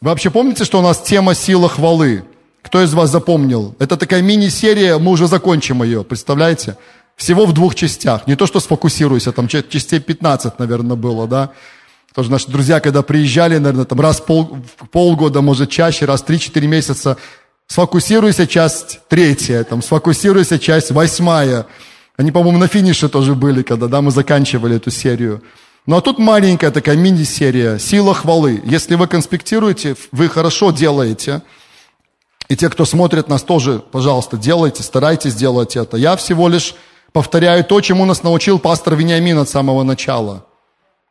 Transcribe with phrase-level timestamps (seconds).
[0.00, 2.24] Вы вообще помните, что у нас тема «Сила хвалы»?
[2.62, 3.74] Кто из вас запомнил?
[3.78, 6.78] Это такая мини-серия, мы уже закончим ее, представляете?
[7.16, 8.26] Всего в двух частях.
[8.26, 11.50] Не то, что сфокусируйся, там частей 15, наверное, было, да?
[12.14, 14.56] Тоже наши друзья, когда приезжали, наверное, там раз пол,
[14.90, 17.18] полгода, может, чаще, раз 3-4 месяца,
[17.66, 21.66] сфокусируйся, часть третья, там, сфокусируйся, часть восьмая.
[22.16, 25.42] Они, по-моему, на финише тоже были, когда да, мы заканчивали эту серию.
[25.90, 28.62] Ну а тут маленькая такая мини-серия «Сила хвалы».
[28.64, 31.42] Если вы конспектируете, вы хорошо делаете.
[32.48, 35.96] И те, кто смотрит нас, тоже, пожалуйста, делайте, старайтесь делать это.
[35.96, 36.76] Я всего лишь
[37.10, 40.46] повторяю то, чему нас научил пастор Вениамин от самого начала–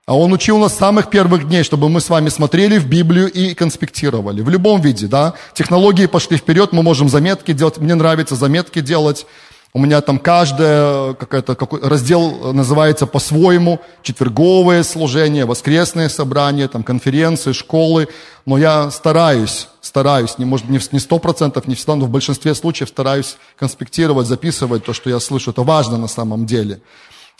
[0.09, 3.31] а он учил нас с самых первых дней, чтобы мы с вами смотрели в Библию
[3.31, 4.41] и конспектировали.
[4.41, 5.35] В любом виде, да.
[5.53, 7.77] Технологии пошли вперед, мы можем заметки делать.
[7.77, 9.27] Мне нравится заметки делать.
[9.71, 13.79] У меня там каждый какой-то какой, раздел называется по-своему.
[14.01, 18.07] Четверговые служения, воскресные собрания, там конференции, школы.
[18.47, 22.89] Но я стараюсь, стараюсь, не, может, не сто процентов, не всегда, но в большинстве случаев
[22.89, 25.51] стараюсь конспектировать, записывать то, что я слышу.
[25.51, 26.81] Это важно на самом деле.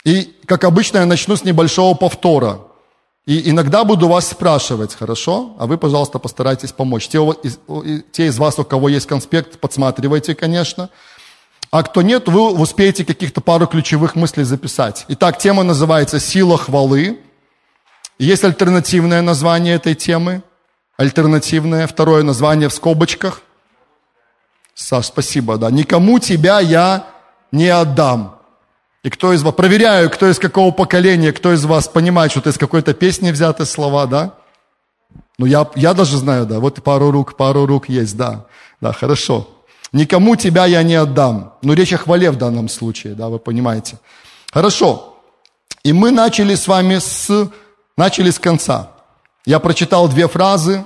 [0.04, 2.60] И, как обычно, я начну с небольшого повтора.
[3.26, 5.56] И иногда буду вас спрашивать, хорошо?
[5.58, 7.08] А вы, пожалуйста, постарайтесь помочь.
[7.08, 7.20] Те,
[8.12, 10.90] те из вас, у кого есть конспект, подсматривайте, конечно.
[11.70, 15.04] А кто нет, вы успеете каких-то пару ключевых мыслей записать.
[15.08, 17.20] Итак, тема называется «Сила хвалы».
[18.18, 20.42] Есть альтернативное название этой темы.
[20.96, 21.86] Альтернативное.
[21.86, 23.42] Второе название в скобочках.
[24.74, 25.70] Саш, спасибо, да.
[25.70, 27.06] «Никому тебя я
[27.52, 28.40] не отдам».
[29.02, 32.50] И кто из вас, проверяю, кто из какого поколения, кто из вас понимает, что это
[32.50, 34.34] из какой-то песни взяты слова, да?
[35.38, 38.44] Ну, я, я даже знаю, да, вот пару рук, пару рук есть, да,
[38.80, 39.48] да, хорошо.
[39.92, 41.54] Никому тебя я не отдам.
[41.62, 43.98] Ну, речь о хвале в данном случае, да, вы понимаете.
[44.52, 45.16] Хорошо.
[45.82, 47.50] И мы начали с вами с,
[47.96, 48.90] начали с конца.
[49.46, 50.84] Я прочитал две фразы,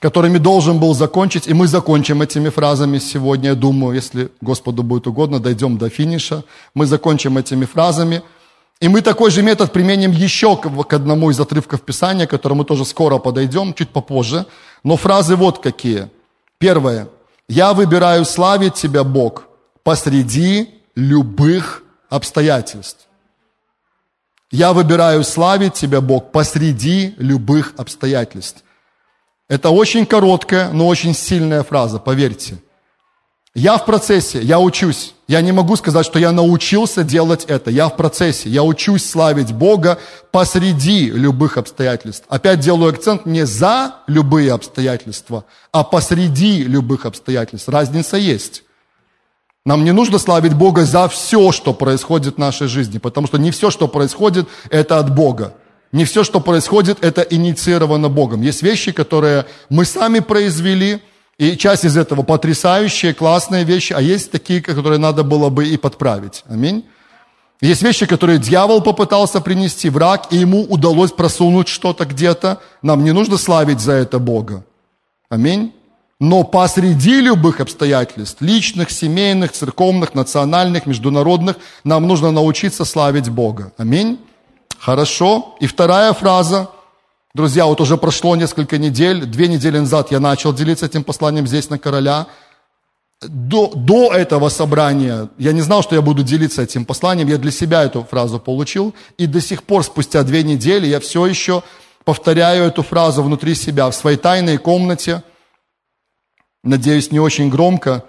[0.00, 5.06] которыми должен был закончить, и мы закончим этими фразами сегодня, я думаю, если Господу будет
[5.06, 6.42] угодно, дойдем до финиша,
[6.74, 8.22] мы закончим этими фразами.
[8.80, 12.84] И мы такой же метод применим еще к одному из отрывков Писания, к которому тоже
[12.84, 14.44] скоро подойдем, чуть попозже.
[14.82, 16.10] Но фразы вот какие.
[16.58, 17.06] Первое.
[17.48, 19.44] «Я выбираю славить Тебя, Бог,
[19.82, 23.08] посреди любых обстоятельств».
[24.50, 28.62] Я выбираю славить Тебя, Бог, посреди любых обстоятельств.
[29.48, 32.58] Это очень короткая, но очень сильная фраза, поверьте.
[33.54, 35.14] Я в процессе, я учусь.
[35.28, 37.70] Я не могу сказать, что я научился делать это.
[37.70, 39.98] Я в процессе, я учусь славить Бога
[40.30, 42.24] посреди любых обстоятельств.
[42.28, 47.68] Опять делаю акцент не за любые обстоятельства, а посреди любых обстоятельств.
[47.68, 48.62] Разница есть.
[49.66, 53.50] Нам не нужно славить Бога за все, что происходит в нашей жизни, потому что не
[53.50, 55.54] все, что происходит, это от Бога.
[55.92, 58.40] Не все, что происходит, это инициировано Богом.
[58.40, 61.02] Есть вещи, которые мы сами произвели,
[61.38, 65.76] и часть из этого потрясающие, классные вещи, а есть такие, которые надо было бы и
[65.76, 66.44] подправить.
[66.48, 66.84] Аминь.
[67.60, 72.60] Есть вещи, которые дьявол попытался принести, враг, и ему удалось просунуть что-то где-то.
[72.82, 74.64] Нам не нужно славить за это Бога.
[75.30, 75.72] Аминь.
[76.18, 83.72] Но посреди любых обстоятельств, личных, семейных, церковных, национальных, международных, нам нужно научиться славить Бога.
[83.76, 84.18] Аминь.
[84.78, 85.56] Хорошо.
[85.60, 86.68] И вторая фраза.
[87.34, 91.70] Друзья, вот уже прошло несколько недель, две недели назад я начал делиться этим посланием здесь
[91.70, 92.26] на короля.
[93.22, 97.28] До, до этого собрания я не знал, что я буду делиться этим посланием.
[97.28, 98.94] Я для себя эту фразу получил.
[99.16, 101.62] И до сих пор, спустя две недели, я все еще
[102.04, 105.22] повторяю эту фразу внутри себя, в своей тайной комнате.
[106.62, 108.04] Надеюсь, не очень громко.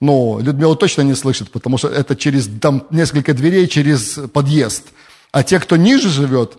[0.00, 4.88] Но Людмила точно не слышит, потому что это через там, несколько дверей, через подъезд–
[5.30, 6.58] а те, кто ниже живет,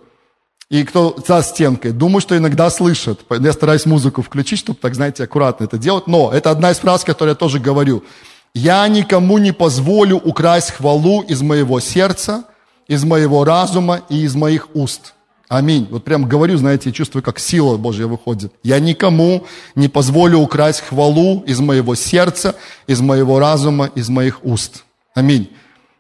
[0.69, 3.21] и кто за стенкой, думаю, что иногда слышат.
[3.29, 6.05] Я стараюсь музыку включить, чтобы, так знаете, аккуратно это делать.
[6.05, 8.03] Но это одна из фраз, которую я тоже говорю.
[8.53, 12.45] «Я никому не позволю украсть хвалу из моего сердца,
[12.87, 15.13] из моего разума и из моих уст».
[15.47, 15.87] Аминь.
[15.89, 18.53] Вот прям говорю, знаете, чувствую, как сила Божья выходит.
[18.61, 22.53] Я никому не позволю украсть хвалу из моего сердца,
[22.85, 24.83] из моего разума, из моих уст.
[25.15, 25.49] Аминь.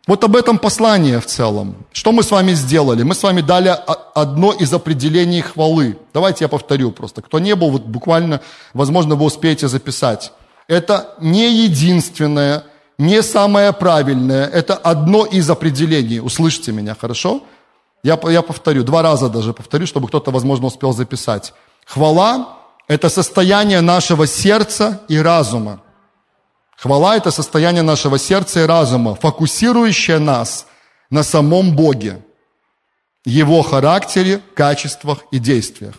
[0.09, 1.75] Вот об этом послание в целом.
[1.91, 3.03] Что мы с вами сделали?
[3.03, 3.77] Мы с вами дали
[4.15, 5.99] одно из определений хвалы.
[6.15, 7.21] Давайте я повторю просто.
[7.21, 8.41] Кто не был, вот буквально,
[8.73, 10.31] возможно, вы успеете записать.
[10.67, 12.63] Это не единственное,
[12.97, 14.47] не самое правильное.
[14.47, 16.19] Это одно из определений.
[16.19, 17.43] Услышьте меня, хорошо?
[18.01, 21.53] Я, я повторю, два раза даже повторю, чтобы кто-то, возможно, успел записать.
[21.85, 22.57] Хвала–
[22.87, 25.81] это состояние нашего сердца и разума.
[26.81, 30.65] Хвала– это состояние нашего сердца и разума, фокусирующее нас
[31.09, 32.21] на самом Боге,
[33.25, 35.95] Его характере, качествах и действиях.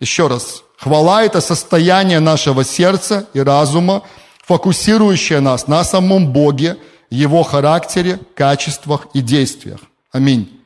[0.00, 0.62] Еще раз.
[0.78, 4.02] Хвала– это состояние нашего сердца и разума,
[4.46, 6.78] фокусирующее нас на самом Боге,
[7.10, 9.80] Его характере, качествах и действиях.
[10.10, 10.58] Аминь.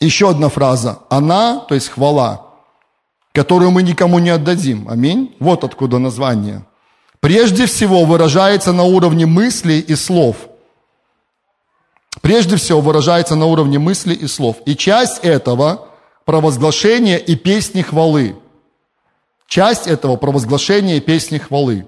[0.00, 1.00] Еще одна фраза.
[1.10, 2.46] Она, то есть хвала,
[3.34, 4.88] которую мы никому не отдадим.
[4.88, 5.36] Аминь.
[5.40, 6.64] Вот откуда название.
[7.20, 10.36] Прежде всего выражается на уровне мыслей и слов.
[12.20, 14.56] Прежде всего выражается на уровне мыслей и слов.
[14.66, 15.88] И часть этого–
[16.24, 18.36] провозглашение и песни хвалы.
[19.46, 21.86] Часть этого– провозглашение и песни хвалы.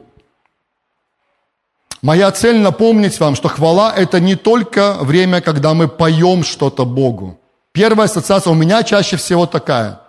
[2.03, 7.39] Моя цель напомнить вам, что хвала– это не только время, когда мы поем что-то Богу.
[7.73, 10.01] Первая ассоциация у меня чаще всего такая.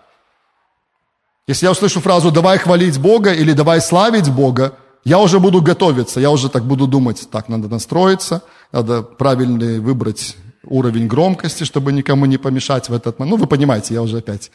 [1.48, 4.74] Если я услышу фразу «давай хвалить Бога» или «давай славить Бога»,
[5.04, 10.36] я уже буду готовиться, я уже так буду думать, так, надо настроиться, надо правильный выбрать
[10.64, 13.38] уровень громкости, чтобы никому не помешать в этот момент.
[13.38, 14.52] Ну, вы понимаете, я уже опять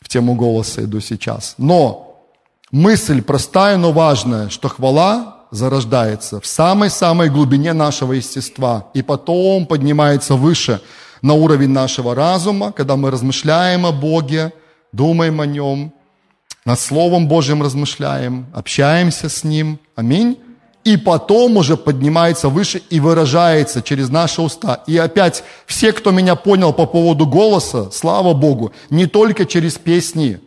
[0.00, 1.54] в тему голоса иду сейчас.
[1.58, 2.26] Но
[2.70, 10.34] мысль простая, но важная, что хвала зарождается в самой-самой глубине нашего естества и потом поднимается
[10.34, 10.80] выше
[11.22, 14.52] на уровень нашего разума, когда мы размышляем о Боге,
[14.92, 15.92] думаем о Нем,
[16.66, 19.78] над Словом Божьим размышляем, общаемся с Ним.
[19.94, 20.36] Аминь.
[20.84, 24.82] И потом уже поднимается выше и выражается через наши уста.
[24.86, 30.40] И опять, все, кто меня понял по поводу голоса, слава Богу, не только через песни.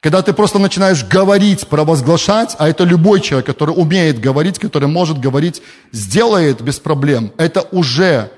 [0.00, 5.18] Когда ты просто начинаешь говорить, провозглашать, а это любой человек, который умеет говорить, который может
[5.18, 5.62] говорить,
[5.92, 7.32] сделает без проблем.
[7.38, 8.30] Это уже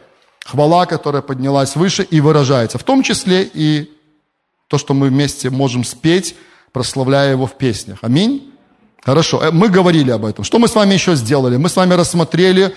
[0.45, 2.79] хвала, которая поднялась выше и выражается.
[2.79, 3.91] В том числе и
[4.69, 6.35] то, что мы вместе можем спеть,
[6.73, 7.99] прославляя Его в песнях.
[8.03, 8.53] Аминь?
[9.05, 10.45] Хорошо, э, мы говорили об этом.
[10.45, 11.57] Что мы с вами еще сделали?
[11.57, 12.75] Мы с вами рассмотрели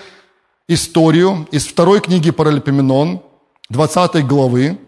[0.68, 3.22] историю из второй книги Паралипоменон,
[3.70, 4.78] 20 главы.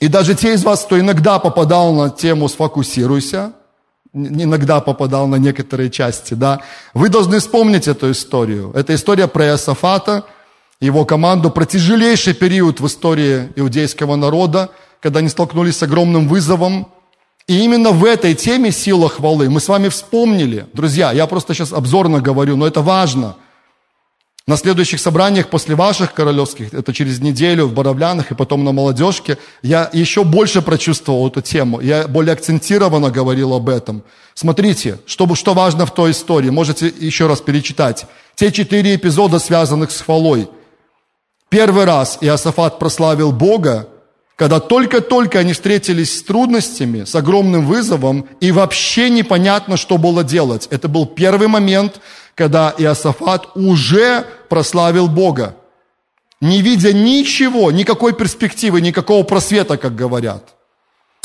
[0.00, 3.52] И даже те из вас, кто иногда попадал на тему «Сфокусируйся»,
[4.12, 6.60] иногда попадал на некоторые части, да,
[6.92, 8.70] вы должны вспомнить эту историю.
[8.74, 10.24] Это история про Иосафата,
[10.80, 14.70] его команду, про тяжелейший период в истории иудейского народа,
[15.00, 16.88] когда они столкнулись с огромным вызовом,
[17.46, 20.66] и именно в этой теме сила хвалы мы с вами вспомнили.
[20.72, 23.36] Друзья, я просто сейчас обзорно говорю, но это важно.
[24.46, 29.38] На следующих собраниях после ваших королевских, это через неделю в Боровлянах и потом на молодежке,
[29.62, 31.80] я еще больше прочувствовал эту тему.
[31.80, 34.02] Я более акцентированно говорил об этом.
[34.34, 36.50] Смотрите, что, что важно в той истории.
[36.50, 38.06] Можете еще раз перечитать.
[38.34, 40.48] Те четыре эпизода, связанных с хвалой.
[41.48, 43.88] Первый раз Иосафат прославил Бога,
[44.36, 50.68] когда только-только они встретились с трудностями, с огромным вызовом, и вообще непонятно, что было делать.
[50.70, 52.00] Это был первый момент,
[52.34, 55.56] когда Иосафат уже прославил Бога,
[56.40, 60.54] не видя ничего, никакой перспективы, никакого просвета, как говорят.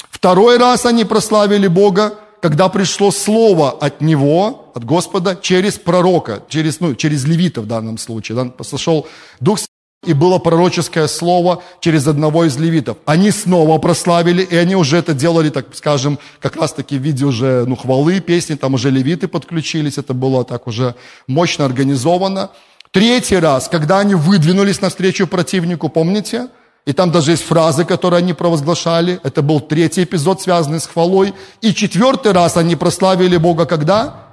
[0.10, 6.80] Второй раз они прославили Бога, когда пришло слово от Него, от Господа, через пророка, через,
[6.80, 8.36] ну, через левита в данном случае.
[8.36, 9.08] Да, сошел
[9.40, 9.60] Дух
[10.06, 12.98] и было пророческое слово через одного из левитов.
[13.06, 17.66] Они снова прославили, и они уже это делали, так скажем, как раз-таки в виде уже
[17.66, 20.96] ну, хвалы, песни, там уже левиты подключились, это было так уже
[21.28, 22.52] мощно организовано.
[22.92, 26.48] Третий раз, когда они выдвинулись навстречу противнику, помните?
[26.86, 29.20] И там даже есть фразы, которые они провозглашали.
[29.24, 31.34] Это был третий эпизод, связанный с хвалой.
[31.60, 34.24] И четвертый раз они прославили Бога когда?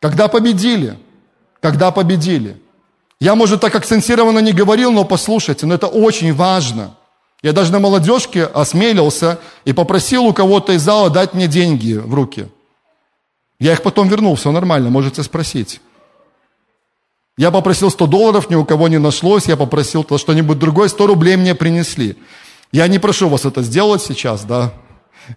[0.00, 0.98] Когда победили.
[1.60, 2.60] Когда победили.
[3.20, 6.96] Я, может, так акцентированно не говорил, но послушайте, но это очень важно.
[7.42, 12.12] Я даже на молодежке осмелился и попросил у кого-то из зала дать мне деньги в
[12.12, 12.48] руки.
[13.58, 15.80] Я их потом вернул, все нормально, можете спросить.
[17.38, 21.36] Я попросил 100 долларов, ни у кого не нашлось, я попросил что-нибудь другое, 100 рублей
[21.36, 22.16] мне принесли.
[22.72, 24.72] Я не прошу вас это сделать сейчас, да,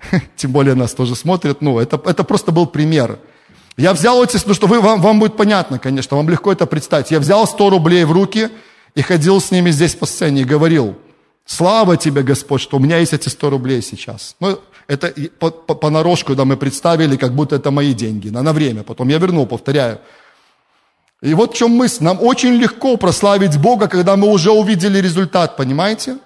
[0.36, 3.20] тем более нас тоже смотрят, ну, это, это просто был пример.
[3.80, 7.12] Я взял эти, ну что вы, вам, вам будет понятно, конечно, вам легко это представить.
[7.12, 8.50] Я взял 100 рублей в руки
[8.94, 10.98] и ходил с ними здесь по сцене и говорил,
[11.46, 14.36] слава тебе, Господь, что у меня есть эти 100 рублей сейчас.
[14.42, 18.52] Ну, это по, по, понарошку, да, мы представили, как будто это мои деньги, на, на
[18.52, 18.84] время.
[18.84, 20.00] Потом я вернул, повторяю.
[21.22, 22.04] И вот в чем мысль.
[22.04, 26.18] Нам очень легко прославить Бога, когда мы уже увидели результат, понимаете?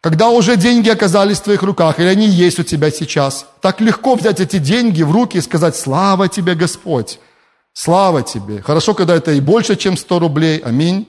[0.00, 4.14] Когда уже деньги оказались в твоих руках, или они есть у тебя сейчас, так легко
[4.14, 7.18] взять эти деньги в руки и сказать, слава тебе, Господь,
[7.74, 8.62] слава тебе.
[8.62, 11.06] Хорошо, когда это и больше, чем 100 рублей, аминь.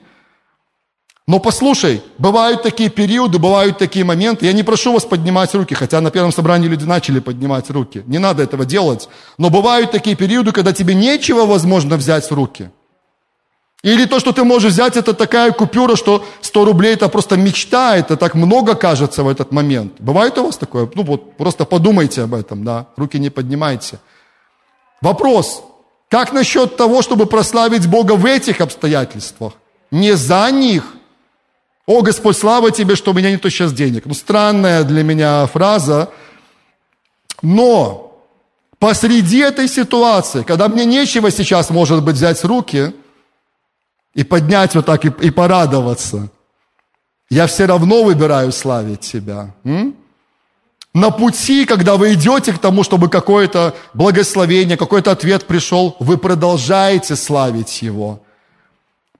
[1.26, 4.44] Но послушай, бывают такие периоды, бывают такие моменты.
[4.44, 8.02] Я не прошу вас поднимать руки, хотя на первом собрании люди начали поднимать руки.
[8.06, 9.08] Не надо этого делать.
[9.38, 12.70] Но бывают такие периоды, когда тебе нечего, возможно, взять в руки.
[13.82, 17.96] Или то, что ты можешь взять, это такая купюра, что 100 рублей это просто мечта,
[17.96, 19.94] это так много кажется в этот момент.
[19.98, 20.88] Бывает у вас такое?
[20.94, 23.98] Ну вот, просто подумайте об этом, да, руки не поднимайте.
[25.00, 25.64] Вопрос,
[26.08, 29.54] как насчет того, чтобы прославить Бога в этих обстоятельствах?
[29.90, 30.84] Не за них.
[31.84, 34.06] О, Господь, слава Тебе, что у меня нету сейчас денег.
[34.06, 36.08] Ну, странная для меня фраза,
[37.42, 38.16] но
[38.78, 42.94] посреди этой ситуации, когда мне нечего сейчас, может быть, взять в руки–
[44.14, 46.28] и поднять вот так и, и порадоваться.
[47.30, 49.54] Я все равно выбираю славить Тебя.
[49.64, 49.96] М?
[50.94, 57.16] На пути, когда вы идете к тому, чтобы какое-то благословение, какой-то ответ пришел, вы продолжаете
[57.16, 58.20] славить Его.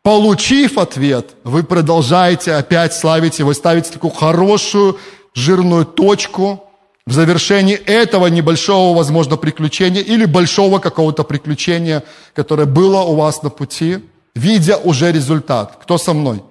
[0.02, 4.99] Получив ответ, вы продолжаете опять славить Его, ставите такую хорошую
[5.32, 6.64] жирную точку
[7.06, 12.02] в завершении этого небольшого, возможно, приключения или большого какого-то приключения,
[12.34, 14.00] которое было у вас на пути–
[14.34, 15.78] видя уже результат.
[15.82, 16.42] Кто со мной?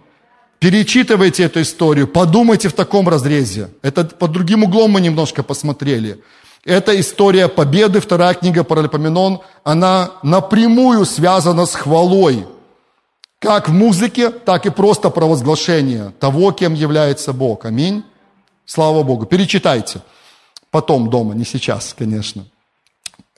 [0.59, 3.69] Перечитывайте эту историю, подумайте в таком разрезе.
[3.81, 6.23] Это под другим углом мы немножко посмотрели.
[6.63, 12.45] Это история победы, вторая книга Паралипоменон, она напрямую связана с хвалой.
[13.39, 17.65] Как в музыке, так и просто провозглашение того, кем является Бог.
[17.65, 18.03] Аминь.
[18.65, 19.25] Слава Богу.
[19.25, 20.01] Перечитайте.
[20.69, 22.45] Потом дома, не сейчас, конечно.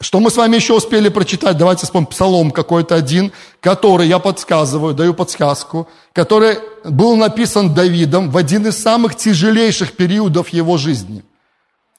[0.03, 1.57] Что мы с вами еще успели прочитать?
[1.57, 3.31] Давайте вспомним Псалом какой-то один,
[3.61, 10.49] который, я подсказываю, даю подсказку, который был написан Давидом в один из самых тяжелейших периодов
[10.49, 11.23] его жизни.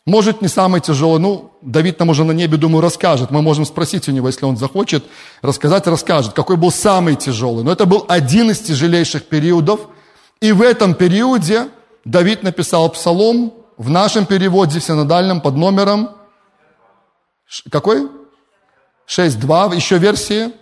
[0.04, 3.30] Может, не самый тяжелый, ну, Давид нам уже на небе, думаю, расскажет.
[3.30, 5.02] Мы можем спросить у него, если он захочет,
[5.40, 7.64] рассказать, расскажет, какой был самый тяжелый.
[7.64, 9.80] Но это был один из тяжелейших периодов.
[10.42, 11.68] И в этом периоде
[12.04, 16.10] Давид написал псалом в нашем переводе синодальном под номером
[17.70, 18.08] какой?
[19.08, 19.74] 6.2.
[19.76, 20.52] Еще версии?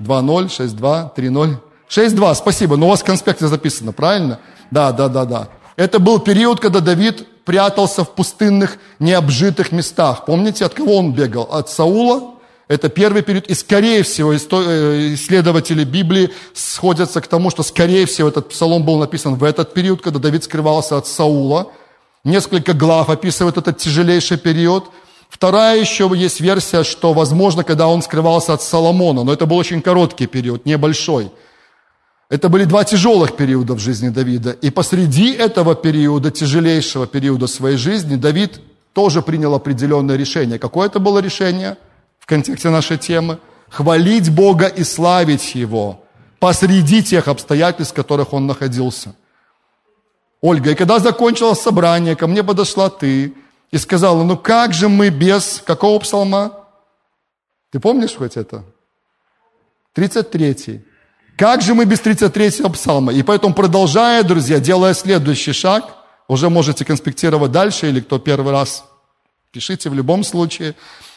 [0.00, 1.56] 2.0, 6.2, 3.0.
[1.88, 2.76] 6.2, спасибо.
[2.76, 4.40] Но у вас в конспекте записано, правильно?
[4.70, 5.48] Да, да, да, да.
[5.76, 10.24] Это был период, когда Давид прятался в пустынных, необжитых местах.
[10.24, 11.44] Помните, от кого он бегал?
[11.44, 12.34] От Саула.
[12.68, 13.46] Это первый период.
[13.46, 18.98] И, скорее всего, э, исследователи Библии сходятся к тому, что, скорее всего, этот псалом был
[18.98, 21.70] написан в этот период, когда Давид скрывался от Саула.
[22.26, 24.90] Несколько глав описывает этот тяжелейший период.
[25.28, 29.80] Вторая еще есть версия, что, возможно, когда он скрывался от Соломона, но это был очень
[29.80, 31.30] короткий период, небольшой.
[32.28, 34.50] Это были два тяжелых периода в жизни Давида.
[34.50, 38.60] И посреди этого периода, тяжелейшего периода своей жизни, Давид
[38.92, 40.58] тоже принял определенное решение.
[40.58, 41.76] Какое это было решение
[42.18, 43.38] в контексте нашей темы?
[43.68, 46.00] Хвалить Бога и славить Его
[46.40, 49.14] посреди тех обстоятельств, в которых он находился–
[50.46, 53.34] Ольга, и когда закончилось собрание, ко мне подошла ты
[53.72, 56.52] и сказала, ну как же мы без какого псалма?
[57.72, 58.62] Ты помнишь хоть это?
[59.96, 60.84] 33-й.
[61.36, 63.12] Как же мы без 33-го псалма?
[63.12, 65.96] И поэтому, продолжая, друзья, делая следующий шаг,
[66.28, 68.84] уже можете конспектировать дальше, или кто первый раз,
[69.50, 70.76] пишите в любом случае.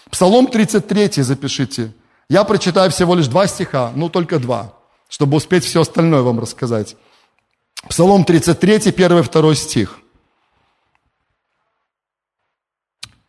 [0.10, 1.92] Псалом 33 запишите.
[2.30, 4.74] Я прочитаю всего лишь два стиха, ну только два,
[5.08, 6.96] чтобы успеть все остальное вам рассказать.
[7.88, 10.00] Псалом 33, 1 2 стих.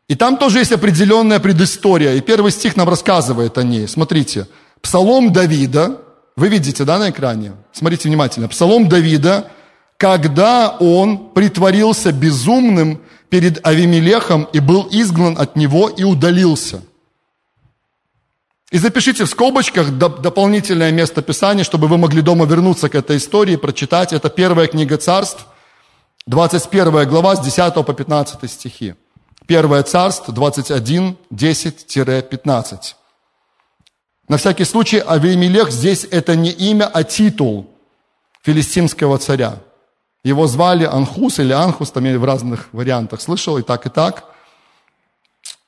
[0.08, 2.14] И там тоже есть определенная предыстория.
[2.14, 3.86] И первый стих нам рассказывает о ней.
[3.86, 4.48] Смотрите.
[4.82, 6.00] Псалом Давида.
[6.34, 7.52] Вы видите, да, на экране?
[7.72, 8.48] Смотрите внимательно.
[8.48, 9.52] Псалом Давида,
[9.96, 16.82] когда он притворился безумным перед Авимелехом и был изгнан от него и удалился.
[18.70, 23.56] И запишите в скобочках дополнительное место Писания, чтобы вы могли дома вернуться к этой истории,
[23.56, 24.12] прочитать.
[24.12, 25.44] Это первая книга царств,
[26.26, 28.94] 21 глава с 10 по 15 стихи.
[29.46, 32.94] Первое царство, 21, 10-15.
[34.28, 37.68] На всякий случай, Авиамелех здесь это не имя, а титул
[38.42, 39.58] филистимского царя.
[40.22, 44.26] Его звали Анхус или Анхус, там я в разных вариантах слышал, и так, и так.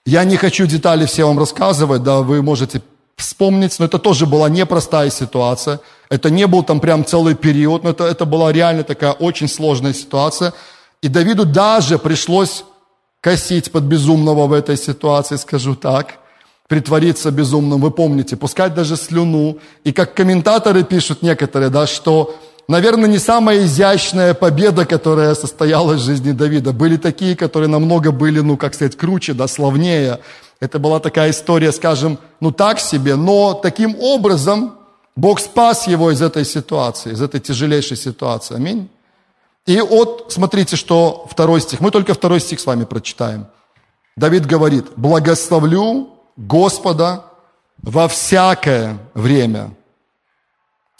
[0.06, 2.82] Я не хочу детали все вам рассказывать, да, вы можете
[3.16, 5.80] вспомнить, но это тоже была непростая ситуация.
[6.10, 9.92] Это не был там прям целый период, но это, это была реально такая очень сложная
[9.92, 10.52] ситуация.
[11.00, 12.64] И Давиду даже пришлось
[13.20, 16.18] косить под безумного в этой ситуации, скажу так,
[16.68, 19.58] притвориться безумным, вы помните, пускать даже слюну.
[19.84, 22.34] И как комментаторы пишут некоторые, да, что,
[22.66, 26.72] наверное, не самая изящная победа, которая состоялась в жизни Давида.
[26.72, 30.18] Были такие, которые намного были, ну, как сказать, круче, да, славнее.
[30.62, 34.78] Это была такая история, скажем, ну так себе, но таким образом
[35.16, 38.54] Бог спас его из этой ситуации, из этой тяжелейшей ситуации.
[38.54, 38.88] Аминь.
[39.66, 41.80] И вот, смотрите, что второй стих.
[41.80, 43.48] Мы только второй стих с вами прочитаем.
[44.14, 47.24] Давид говорит, благословлю Господа
[47.78, 49.74] во всякое время.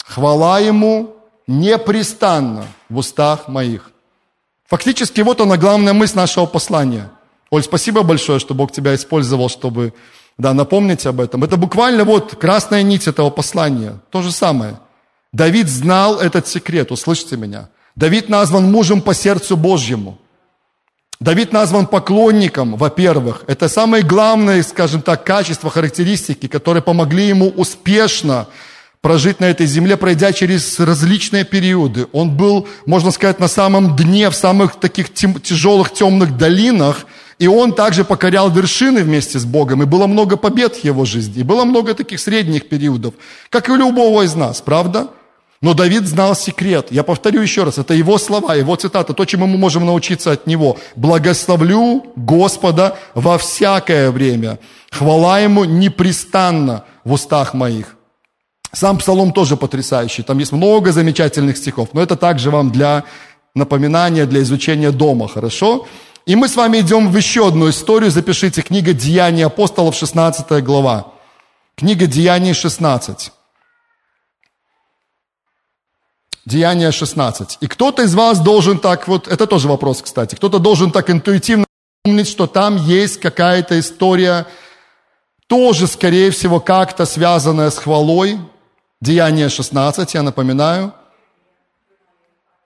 [0.03, 1.15] Хвала Ему
[1.47, 3.91] непрестанно в устах моих.
[4.67, 7.09] Фактически вот она главная мысль нашего послания.
[7.53, 9.93] Оль, спасибо большое, что Бог тебя использовал, чтобы
[10.39, 11.43] да, напомнить об этом.
[11.43, 13.99] Это буквально вот красная нить этого послания.
[14.09, 14.79] То же самое.
[15.31, 17.69] Давид знал этот секрет, услышьте меня.
[17.95, 20.17] Давид назван мужем по сердцу Божьему.
[21.19, 23.43] Давид назван поклонником, во-первых.
[23.45, 28.47] Это самые главные, скажем так, качества, характеристики, которые помогли ему успешно
[29.01, 32.07] прожить на этой земле, пройдя через различные периоды.
[32.13, 37.05] Он был, можно сказать, на самом дне, в самых таких тяжелых темных долинах,
[37.43, 41.41] и он также покорял вершины вместе с Богом, и было много побед в его жизни,
[41.41, 43.15] и было много таких средних периодов,
[43.49, 45.09] как и у любого из нас, правда?
[45.59, 46.87] Но Давид знал секрет.
[46.89, 50.47] Я повторю еще раз, это его слова, его цитата, то, чему мы можем научиться от
[50.47, 50.77] него.
[50.95, 54.57] «Благословлю Господа во всякое время,
[54.89, 57.97] хвала Ему непрестанно в устах моих».
[58.71, 63.03] Сам псалом тоже потрясающий, там есть много замечательных стихов, но это также вам для
[63.53, 65.85] напоминания, для изучения дома, хорошо?
[66.25, 71.07] И мы с вами идем в еще одну историю, запишите, книга Деяний апостолов, 16 глава.
[71.75, 73.33] Книга Деяний 16.
[76.45, 77.57] Деяния 16.
[77.59, 81.65] И кто-то из вас должен так, вот это тоже вопрос, кстати, кто-то должен так интуитивно
[82.03, 84.45] помнить, что там есть какая-то история,
[85.47, 88.39] тоже, скорее всего, как-то связанная с хвалой,
[89.01, 90.93] Деяние 16, я напоминаю.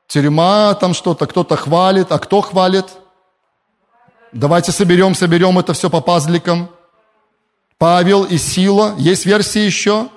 [0.08, 2.12] Тюрьма, там что-то, кто-то хвалит.
[2.12, 2.86] А кто хвалит?
[4.34, 6.70] Давайте соберем, соберем это все по пазликам.
[7.78, 8.96] Павел и Сила.
[8.98, 10.10] Есть версии еще?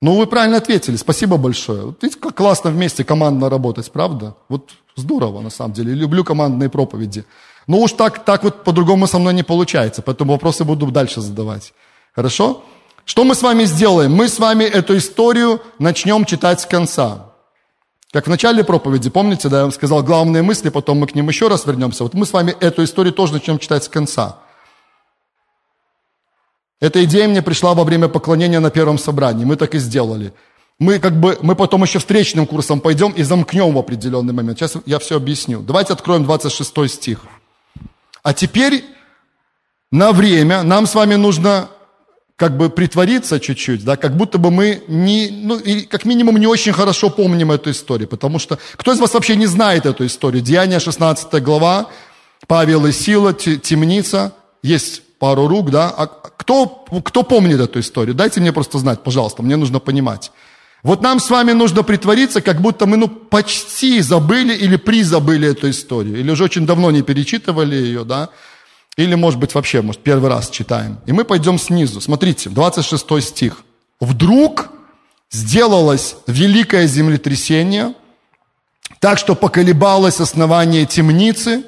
[0.00, 0.96] Ну, вы правильно ответили.
[0.96, 1.86] Спасибо большое.
[1.86, 4.34] Вот видите, как классно вместе командно работать, правда?
[4.48, 5.94] Вот здорово, на самом деле.
[5.94, 7.24] Люблю командные проповеди.
[7.66, 11.72] Но уж так, так вот по-другому со мной не получается, поэтому вопросы буду дальше задавать.
[12.14, 12.64] Хорошо?
[13.04, 14.12] Что мы с вами сделаем?
[14.12, 17.31] Мы с вами эту историю начнем читать с конца.
[18.12, 21.28] Как в начале проповеди, помните, да, я вам сказал главные мысли, потом мы к ним
[21.28, 22.02] еще раз вернемся.
[22.02, 24.38] Вот мы с вами эту историю тоже начнем читать с конца.
[26.78, 29.46] Эта идея мне пришла во время поклонения на первом собрании.
[29.46, 30.34] Мы так и сделали.
[30.78, 34.58] Мы как бы, мы потом еще встречным курсом пойдем и замкнем в определенный момент.
[34.58, 35.60] Сейчас я все объясню.
[35.60, 37.20] Давайте откроем 26 стих.
[38.22, 38.84] А теперь
[39.90, 41.68] на время нам с вами нужно
[42.36, 46.46] как бы притвориться чуть-чуть, да, как будто бы мы не, ну, и как минимум не
[46.46, 50.42] очень хорошо помним эту историю, потому что кто из вас вообще не знает эту историю?
[50.42, 51.88] Деяние 16 глава,
[52.46, 56.66] Павел и Сила, темница, есть пару рук, да, а кто,
[57.04, 58.14] кто помнит эту историю?
[58.14, 60.32] Дайте мне просто знать, пожалуйста, мне нужно понимать.
[60.82, 65.70] Вот нам с вами нужно притвориться, как будто мы ну, почти забыли или призабыли эту
[65.70, 68.30] историю, или уже очень давно не перечитывали ее, да,
[68.96, 70.98] или, может быть, вообще, может, первый раз читаем.
[71.06, 72.00] И мы пойдем снизу.
[72.00, 73.64] Смотрите, 26 стих.
[74.00, 74.70] «Вдруг
[75.30, 77.94] сделалось великое землетрясение,
[78.98, 81.64] так что поколебалось основание темницы,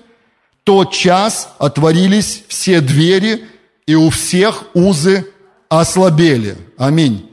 [0.64, 3.46] тот час отворились все двери,
[3.86, 5.26] и у всех узы
[5.68, 6.58] ослабели».
[6.76, 7.30] Аминь.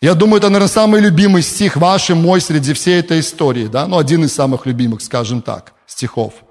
[0.00, 3.86] Я думаю, это, наверное, самый любимый стих ваш и мой среди всей этой истории, да?
[3.86, 6.34] Ну, один из самых любимых, скажем так, стихов–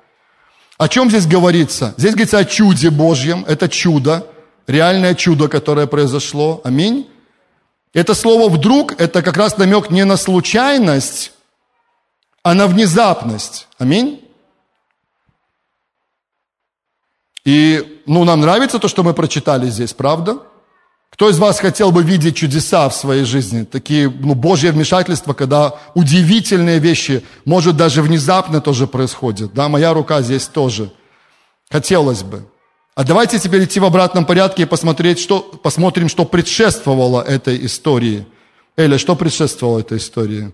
[0.82, 1.94] о чем здесь говорится?
[1.96, 3.46] Здесь говорится о чуде Божьем.
[3.48, 4.26] Это чудо,
[4.66, 6.60] реальное чудо, которое произошло.
[6.64, 7.08] Аминь.
[7.94, 11.34] Это слово «вдруг»– это как раз намек не на случайность,
[12.42, 13.68] а на внезапность.
[13.78, 14.28] Аминь.
[17.46, 20.40] И, ну, нам нравится то, что мы прочитали здесь, правда?
[21.12, 23.64] Кто из вас хотел бы видеть чудеса в своей жизни?
[23.64, 29.54] Такие, ну, Божье вмешательство, когда удивительные вещи, может, даже внезапно тоже происходят.
[29.54, 30.92] Да, моя рука здесь тоже.
[31.70, 32.46] Хотелось бы.
[32.96, 38.26] А давайте теперь идти в обратном порядке и посмотреть, что, посмотрим, что предшествовало этой истории.
[38.78, 40.54] Эля, что предшествовало этой истории?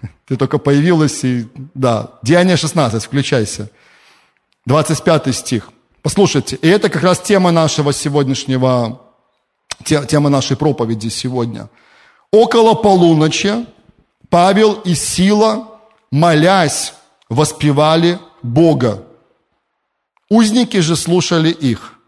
[0.26, 1.48] Ты только появилась и...
[1.74, 3.70] Да, Деяние 16, включайся.
[4.66, 5.70] 25 стих.
[6.02, 9.00] Послушайте, и это как раз тема нашего сегодняшнего
[9.82, 11.68] тема нашей проповеди сегодня.
[12.30, 13.66] Около полуночи
[14.30, 15.68] Павел и Сила,
[16.10, 16.94] молясь,
[17.28, 19.04] воспевали Бога.
[20.30, 21.98] Узники же слушали их.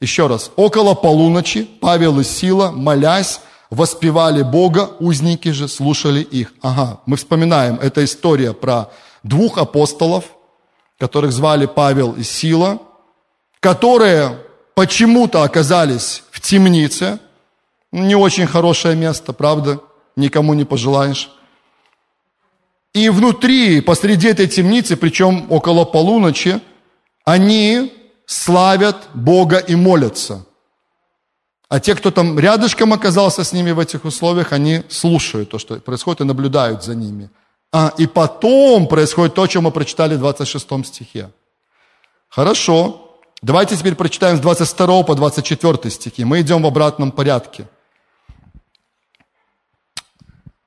[0.00, 0.50] Еще раз.
[0.56, 6.52] Около полуночи Павел и Сила, молясь, воспевали Бога, узники же слушали их.
[6.60, 8.90] Ага, мы вспоминаем, это история про
[9.22, 10.24] двух апостолов,
[10.98, 12.78] которых звали Павел и Сила,
[13.60, 14.38] которые
[14.74, 17.18] почему-то оказались в темнице.
[17.92, 19.80] Не очень хорошее место, правда?
[20.16, 21.30] Никому не пожелаешь.
[22.92, 26.60] И внутри, посреди этой темницы, причем около полуночи,
[27.24, 27.92] они
[28.26, 30.44] славят Бога и молятся.
[31.68, 35.76] А те, кто там рядышком оказался с ними в этих условиях, они слушают то, что
[35.76, 37.30] происходит, и наблюдают за ними.
[37.72, 41.30] А, и потом происходит то, что мы прочитали в 26 стихе.
[42.28, 43.09] Хорошо.
[43.42, 46.24] Давайте теперь прочитаем с 22 по 24 стихи.
[46.24, 47.66] Мы идем в обратном порядке.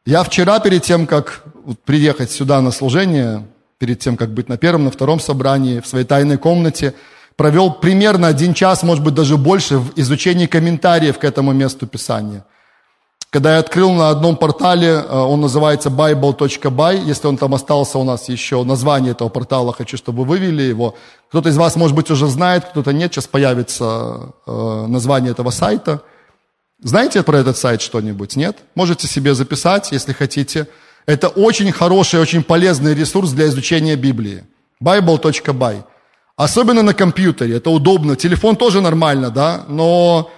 [0.05, 1.43] Я вчера, перед тем, как
[1.85, 6.05] приехать сюда на служение, перед тем, как быть на первом, на втором собрании, в своей
[6.05, 6.95] тайной комнате,
[7.35, 12.43] провел примерно один час, может быть, даже больше, в изучении комментариев к этому месту Писания.
[13.33, 18.03] Когда я открыл на одном портале, э, он называется bible.by, если он там остался у
[18.03, 20.93] нас еще, название этого портала, хочу, чтобы вы вывели его.
[21.29, 26.03] Кто-то из вас, может быть, уже знает, кто-то нет, сейчас появится э, название этого сайта.
[26.83, 28.35] Знаете про этот сайт что-нибудь?
[28.35, 28.57] Нет?
[28.75, 30.67] Можете себе записать, если хотите.
[31.07, 34.43] Это очень хороший, очень полезный ресурс для изучения Библии.
[34.79, 35.83] bible.by.
[36.35, 38.15] Особенно на компьютере, это удобно.
[38.15, 40.29] Телефон тоже нормально, да, но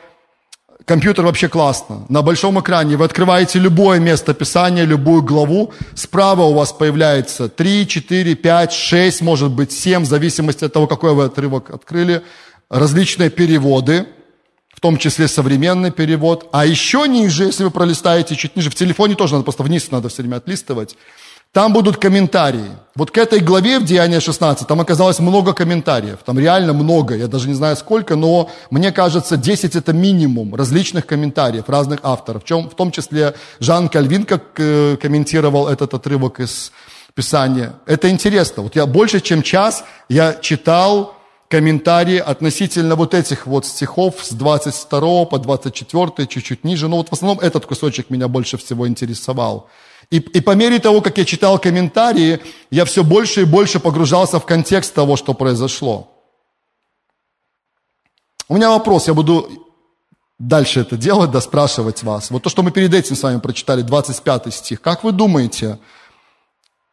[0.85, 2.05] компьютер вообще классно.
[2.09, 7.87] На большом экране вы открываете любое место Писания, любую главу, справа у вас появляется 3,
[7.87, 12.21] 4, 5, 6, может быть 7, в зависимости от того, какой вы отрывок открыли,
[12.69, 14.07] различные переводы,
[14.73, 16.49] в том числе современный перевод.
[16.51, 20.09] А еще ниже, если вы пролистаете чуть ниже, в телефоне тоже надо просто вниз надо
[20.09, 20.95] все время отлистывать,
[21.51, 22.71] там будут комментарии.
[22.95, 26.19] Вот к этой главе в Деянии 16 там оказалось много комментариев.
[26.25, 31.05] Там реально много, я даже не знаю сколько, но мне кажется 10 это минимум различных
[31.05, 32.43] комментариев разных авторов.
[32.43, 36.71] В, чем, в том числе Жан Кальвин как э, комментировал этот отрывок из
[37.13, 37.73] Писания.
[37.85, 38.63] Это интересно.
[38.63, 41.15] Вот я больше, чем час я читал
[41.47, 46.87] комментарии относительно вот этих вот стихов с 22 по 24, чуть-чуть ниже.
[46.87, 49.69] Но вот в основном этот кусочек меня больше всего интересовал.
[50.11, 52.39] И, и по мере того, как я читал комментарии,
[52.69, 56.11] я все больше и больше погружался в контекст того, что произошло.
[58.47, 59.49] У меня вопрос, я буду
[60.37, 62.29] дальше это делать, да, спрашивать вас.
[62.29, 64.81] Вот то, что мы перед этим с вами прочитали, 25 стих.
[64.81, 65.79] Как вы думаете,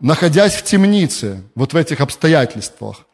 [0.00, 3.06] находясь в темнице, вот в этих обстоятельствах,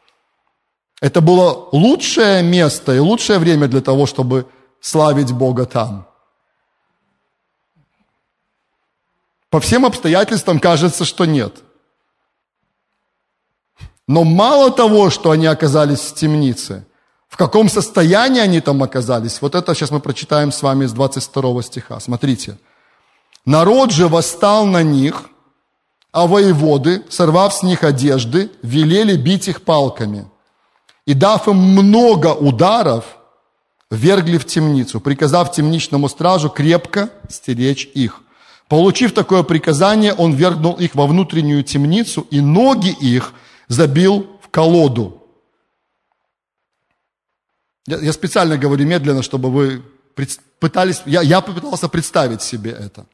[1.01, 4.47] это было лучшее место и лучшее время для того, чтобы
[4.81, 6.08] славить Бога там?
[9.49, 11.55] По всем обстоятельствам кажется, что нет.
[14.07, 16.85] Но мало того, что они оказались в темнице,
[17.27, 21.61] в каком состоянии они там оказались, вот это сейчас мы прочитаем с вами из 22
[21.63, 21.99] стиха.
[21.99, 22.57] Смотрите.
[23.45, 25.29] «Народ же восстал на них,
[26.11, 30.27] а воеводы, сорвав с них одежды, велели бить их палками.
[31.05, 33.17] И дав им много ударов,
[33.91, 38.21] вергли в темницу, приказав темничному стражу крепко стеречь их.
[38.69, 43.33] Получив такое приказание, он вергнул их во внутреннюю темницу, и ноги их
[43.67, 45.23] забил в колоду.
[47.87, 49.83] Я, я специально говорю медленно, чтобы вы
[50.59, 53.07] пытались, я, я попытался представить себе это.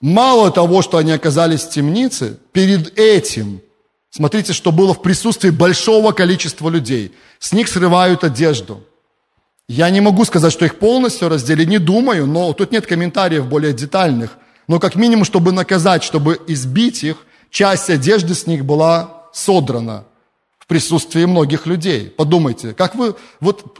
[0.00, 3.60] Мало того, что они оказались в темнице, перед этим,
[4.08, 7.14] смотрите, что было в присутствии большого количества людей.
[7.38, 8.82] С них срывают одежду–
[9.68, 13.72] я не могу сказать, что их полностью раздели, не думаю, но тут нет комментариев более
[13.72, 14.38] детальных.
[14.68, 17.16] Но как минимум, чтобы наказать, чтобы избить их,
[17.50, 20.04] часть одежды с них была содрана
[20.58, 22.08] в присутствии многих людей.
[22.10, 23.78] Подумайте, как, вы, вот,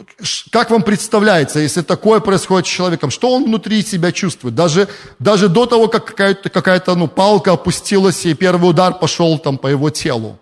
[0.51, 4.55] как вам представляется, если такое происходит с человеком, что он внутри себя чувствует?
[4.55, 9.59] Даже, даже до того, как какая-то, какая-то ну, палка опустилась и первый удар пошел там
[9.59, 10.38] по его телу.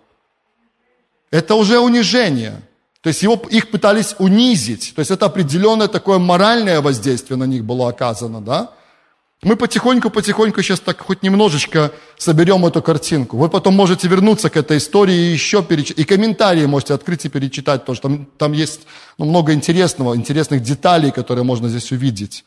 [1.30, 2.60] Это уже унижение.
[3.04, 4.94] То есть его, их пытались унизить.
[4.96, 8.70] То есть это определенное такое моральное воздействие на них было оказано, да?
[9.42, 13.36] Мы потихоньку-потихоньку сейчас так хоть немножечко соберем эту картинку.
[13.36, 15.98] Вы потом можете вернуться к этой истории и еще перечитать.
[15.98, 18.80] И комментарии можете открыть и перечитать, потому что там, там есть
[19.18, 22.46] ну, много интересного, интересных деталей, которые можно здесь увидеть.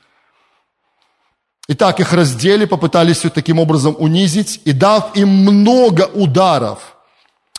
[1.68, 6.80] Итак, их раздели, попытались все таким образом унизить, и дав им много ударов–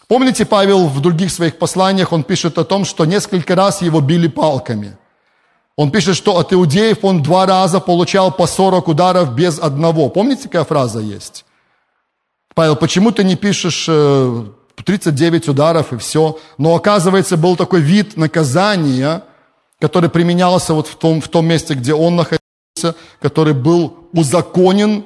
[0.08, 4.26] Помните, Павел в других своих посланиях, он пишет о том, что несколько раз его били
[4.26, 4.96] палками.
[5.76, 10.08] Он пишет, что от иудеев он два раза получал по 40 ударов без одного.
[10.08, 11.44] Помните, какая фраза есть?
[12.54, 16.38] Павел, почему ты не пишешь 39 э, ударов и все?
[16.56, 19.22] Но оказывается, был такой вид наказания,
[19.78, 25.04] который применялся вот в том, в том месте, где он находился, который был узаконен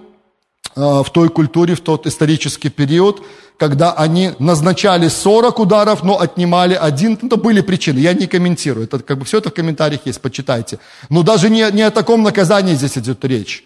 [0.76, 3.22] э, в той культуре, в тот исторический период,
[3.62, 7.16] когда они назначали 40 ударов, но отнимали один.
[7.22, 8.86] Ну, это были причины, я не комментирую.
[8.86, 10.80] Это как бы все это в комментариях есть, почитайте.
[11.10, 13.64] Но даже не, не о таком наказании здесь идет речь.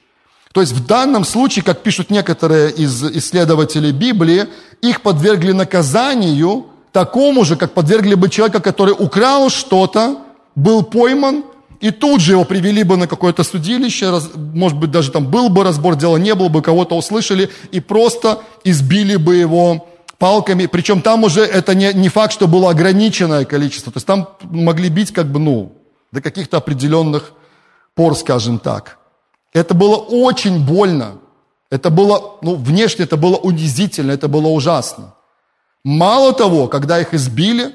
[0.52, 4.44] То есть в данном случае, как пишут некоторые из исследователей Библии,
[4.82, 10.18] их подвергли наказанию такому же, как подвергли бы человека, который украл что-то,
[10.54, 11.42] был пойман
[11.80, 15.64] и тут же его привели бы на какое-то судилище, может быть, даже там был бы
[15.64, 20.66] разбор дела, не был бы, кого-то услышали, и просто избили бы его палками.
[20.66, 23.92] Причем там уже это не, не факт, что было ограниченное количество.
[23.92, 25.72] То есть там могли бить как бы, ну,
[26.12, 27.32] до каких-то определенных
[27.94, 28.98] пор, скажем так.
[29.52, 31.18] Это было очень больно.
[31.70, 35.14] Это было, ну, внешне это было унизительно, это было ужасно.
[35.84, 37.74] Мало того, когда их избили,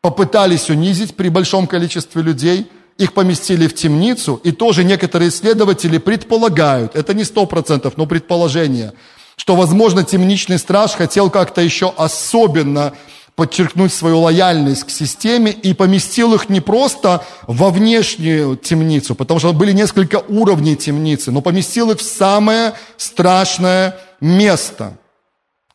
[0.00, 6.96] попытались унизить при большом количестве людей, их поместили в темницу, и тоже некоторые исследователи предполагают,
[6.96, 8.92] это не сто процентов, но предположение,
[9.36, 12.94] что, возможно, темничный страж хотел как-то еще особенно
[13.34, 19.52] подчеркнуть свою лояльность к системе и поместил их не просто во внешнюю темницу, потому что
[19.52, 24.96] были несколько уровней темницы, но поместил их в самое страшное место.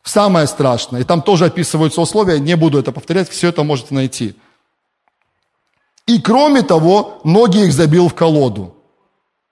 [0.02, 1.02] В самое страшное.
[1.02, 4.34] И там тоже описываются условия, не буду это повторять, все это можете найти.
[6.06, 8.74] И кроме того, ноги их забил в колоду.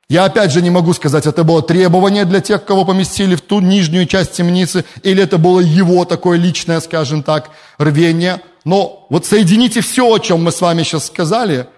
[0.09, 3.61] Я опять же не могу сказать, это было требование для тех, кого поместили в ту
[3.61, 8.43] нижнюю часть темницы, или это было его такое личное, скажем так, рвение.
[8.65, 11.69] Но вот соедините все, о чем мы с вами сейчас сказали,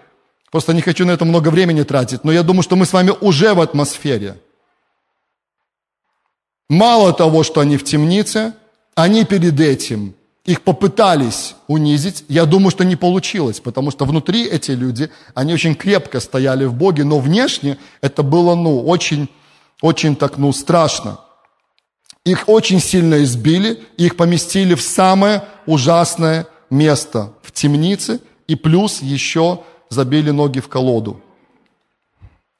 [0.51, 3.13] просто не хочу на это много времени тратить, но я думаю, что мы с вами
[3.21, 4.37] уже в атмосфере.
[6.69, 8.53] Мало того, что они в темнице,
[8.95, 14.71] они перед этим их попытались унизить, я думаю, что не получилось, потому что внутри эти
[14.71, 19.29] люди, они очень крепко стояли в Боге, но внешне это было, ну, очень,
[19.81, 21.19] очень так, ну, страшно.
[22.25, 29.63] Их очень сильно избили, их поместили в самое ужасное место, в темнице, и плюс еще
[29.89, 31.21] забили ноги в колоду.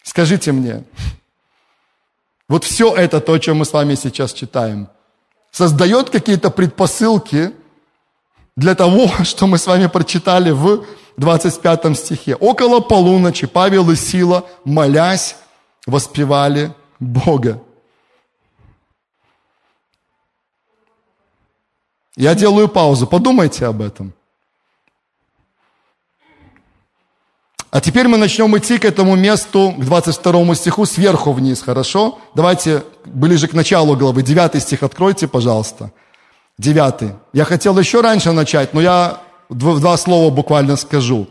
[0.04, 0.84] Скажите мне,
[2.48, 4.88] вот все это, то, о чем мы с вами сейчас читаем,
[5.52, 7.54] создает какие-то предпосылки
[8.55, 10.85] для того, что мы с вами прочитали в
[11.17, 12.35] 25 стихе.
[12.35, 15.35] Около полуночи Павел и Сила, молясь,
[15.85, 17.61] воспевали Бога.
[22.15, 24.13] Я делаю паузу, подумайте об этом.
[27.71, 32.19] А теперь мы начнем идти к этому месту, к 22 стиху, сверху вниз, хорошо?
[32.35, 34.21] Давайте ближе к началу главы.
[34.21, 35.91] 9 стих откройте, пожалуйста.
[36.57, 37.11] Девятый.
[37.33, 41.27] Я хотел еще раньше начать, но я два слова буквально скажу.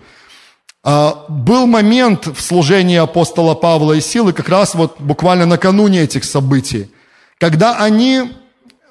[0.85, 6.25] А, был момент в служении апостола Павла и Силы, как раз вот буквально накануне этих
[6.25, 6.91] событий,
[7.39, 8.33] когда они,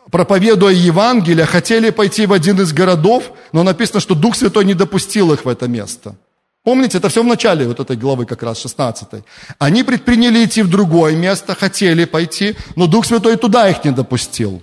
[0.09, 5.33] проповедуя Евангелие, хотели пойти в один из городов, но написано, что Дух Святой не допустил
[5.33, 6.15] их в это место.
[6.63, 9.23] Помните, это все в начале вот этой главы как раз, 16.
[9.59, 14.61] Они предприняли идти в другое место, хотели пойти, но Дух Святой туда их не допустил.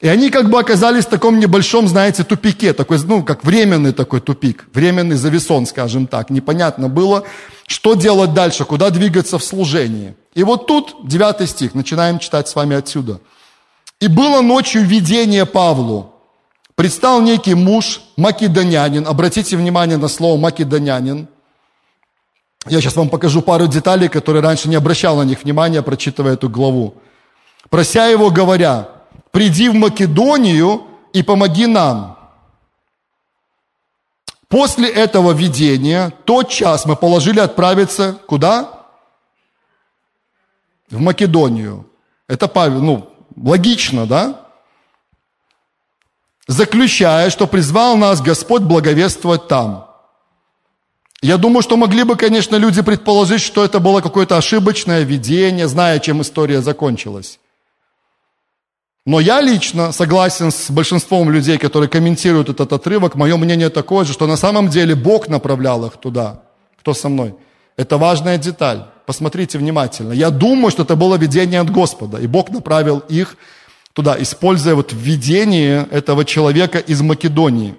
[0.00, 4.20] И они как бы оказались в таком небольшом, знаете, тупике, такой, ну, как временный такой
[4.20, 6.30] тупик, временный завесон, скажем так.
[6.30, 7.24] Непонятно было,
[7.66, 10.14] что делать дальше, куда двигаться в служении.
[10.34, 13.20] И вот тут, 9 стих, начинаем читать с вами отсюда.
[14.00, 16.14] «И было ночью видение Павлу.
[16.76, 19.06] Предстал некий муж, македонянин».
[19.06, 21.28] Обратите внимание на слово «македонянин».
[22.66, 26.48] Я сейчас вам покажу пару деталей, которые раньше не обращал на них внимания, прочитывая эту
[26.48, 26.94] главу.
[27.68, 28.99] Прося его, говоря,
[29.30, 32.18] приди в Македонию и помоги нам.
[34.48, 38.86] После этого видения, тот час мы положили отправиться куда?
[40.90, 41.86] В Македонию.
[42.26, 44.46] Это Павел, ну, логично, да?
[46.48, 49.86] Заключая, что призвал нас Господь благовествовать там.
[51.22, 56.00] Я думаю, что могли бы, конечно, люди предположить, что это было какое-то ошибочное видение, зная,
[56.00, 57.38] чем история закончилась.
[59.10, 63.16] Но я лично согласен с большинством людей, которые комментируют этот отрывок.
[63.16, 66.42] Мое мнение такое же, что на самом деле Бог направлял их туда.
[66.78, 67.34] Кто со мной?
[67.76, 68.84] Это важная деталь.
[69.06, 70.12] Посмотрите внимательно.
[70.12, 72.18] Я думаю, что это было видение от Господа.
[72.18, 73.36] И Бог направил их
[73.94, 77.74] туда, используя вот видение этого человека из Македонии.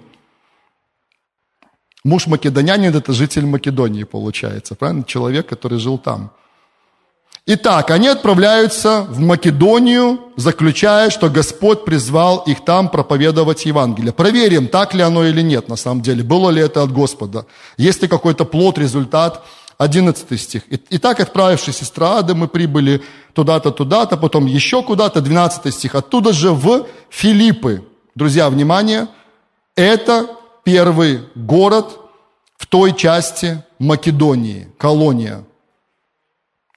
[2.04, 4.74] Муж македонянин– это житель Македонии, получается.
[4.74, 5.02] Правильно?
[5.04, 6.30] Человек, который жил там.
[7.44, 14.12] Итак, они отправляются в Македонию, заключая, что Господь призвал их там проповедовать Евангелие.
[14.12, 17.46] Проверим, так ли оно или нет на самом деле, было ли это от Господа.
[17.76, 19.42] Есть ли какой-то плод, результат.
[19.78, 20.62] 11 стих.
[20.90, 23.02] Итак, отправившись из Троады, мы прибыли
[23.32, 25.96] туда-то, туда-то, потом еще куда-то, 12 стих.
[25.96, 27.82] Оттуда же в Филиппы.
[28.14, 29.08] Друзья, внимание,
[29.74, 30.26] это
[30.62, 31.98] первый город
[32.56, 35.44] в той части Македонии, колония.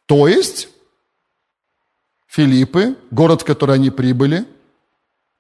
[0.06, 0.70] То есть
[2.28, 4.46] Филиппы, город, в который они прибыли,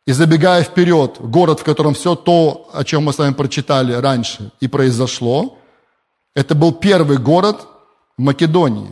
[0.07, 4.51] и забегая вперед, город, в котором все то, о чем мы с вами прочитали раньше,
[4.59, 5.57] и произошло,
[6.35, 7.67] это был первый город
[8.17, 8.89] в Македонии.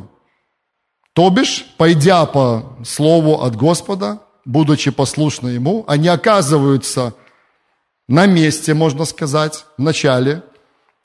[1.13, 7.13] То бишь, пойдя по слову от Господа, будучи послушны Ему, они оказываются
[8.07, 10.41] на месте, можно сказать, в начале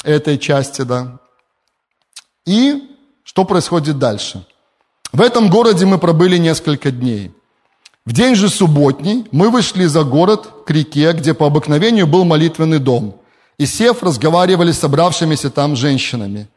[0.05, 1.21] этой части, да.
[2.47, 4.47] И что происходит дальше?
[5.13, 7.33] В этом городе мы пробыли несколько дней.
[8.05, 12.79] В день же субботний мы вышли за город к реке, где по обыкновению был молитвенный
[12.79, 13.21] дом.
[13.59, 16.49] И сев, разговаривали с собравшимися там женщинами.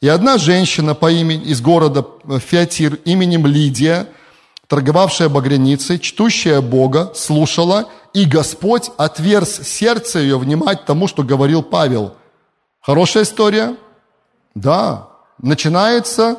[0.00, 2.04] И одна женщина по имени, из города
[2.38, 4.08] Феатир именем Лидия,
[4.66, 12.14] торговавшая багряницей, чтущая Бога, слушала, и Господь отверз сердце ее внимать тому, что говорил Павел.
[12.80, 13.76] Хорошая история?
[14.54, 15.08] Да.
[15.40, 16.38] Начинается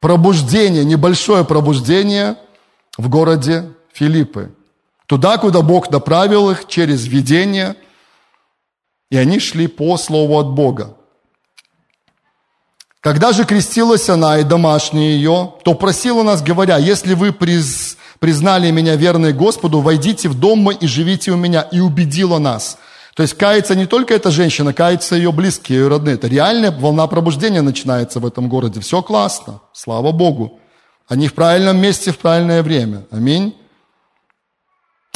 [0.00, 2.36] пробуждение, небольшое пробуждение
[2.96, 4.52] в городе Филиппы.
[5.06, 7.76] Туда, куда Бог направил их через видение,
[9.10, 10.96] и они шли по слову от Бога.
[13.00, 18.70] Когда же крестилась она и домашние ее, то просила нас, говоря, если вы приз, признали
[18.72, 21.62] меня верной Господу, войдите в дом мой и живите у меня.
[21.70, 22.78] И убедила нас.
[23.16, 26.16] То есть кается не только эта женщина, кается ее близкие, ее родные.
[26.16, 28.80] Это реальная волна пробуждения начинается в этом городе.
[28.80, 30.60] Все классно, слава Богу.
[31.08, 33.06] Они в правильном месте в правильное время.
[33.10, 33.56] Аминь.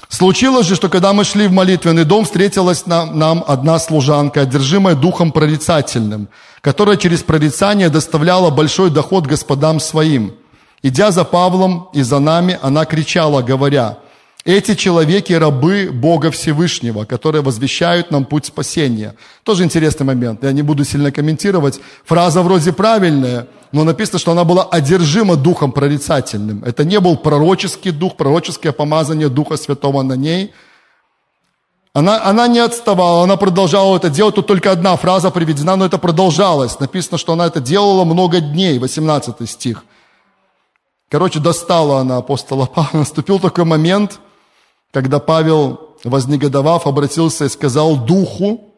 [0.09, 4.95] Случилось же, что когда мы шли в молитвенный дом, встретилась нам, нам одна служанка, одержимая
[4.95, 6.31] духом прорицательным,
[6.63, 10.35] которая через прорицание доставляла большой доход господам своим.
[10.83, 13.99] Идя за Павлом и за нами, она кричала, говоря,
[14.45, 19.15] эти человеки– рабы Бога Всевышнего, которые возвещают нам путь спасения.
[19.43, 20.43] Тоже интересный момент.
[20.43, 21.79] Я не буду сильно комментировать.
[22.05, 26.65] Фраза вроде правильная, но написано, что она была одержима духом прорицательным.
[26.65, 30.55] Это не был пророческий дух, пророческое помазание Духа Святого на ней.
[31.93, 34.37] Она, она не отставала, она продолжала это делать.
[34.37, 36.81] Тут только одна фраза приведена, но это продолжалось.
[36.81, 39.85] Написано, что она это делала много дней, 18 стих.
[41.11, 43.01] Короче, достала она апостола Павла.
[43.01, 44.19] Наступил такой момент–
[44.93, 48.75] когда Павел, вознегодовав, обратился и сказал Духу,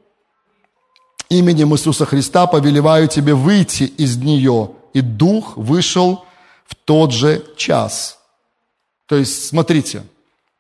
[1.29, 4.72] именем Иисуса Христа повелеваю тебе выйти из нее.
[4.92, 6.25] И Дух вышел
[6.66, 8.18] в тот же час.
[9.07, 10.03] То есть, смотрите,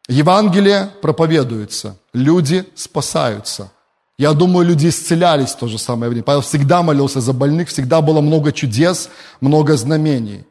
[0.08, 3.70] Евангелие проповедуется, люди спасаются.
[4.18, 6.24] Я думаю, люди исцелялись в то же самое время.
[6.24, 9.08] Павел всегда молился за больных, всегда было много чудес,
[9.40, 10.44] много знамений